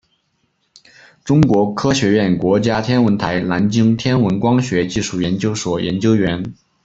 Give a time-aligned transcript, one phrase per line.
[1.23, 6.55] 中国科学院国家天文台南京天文光学技术研究所研究员。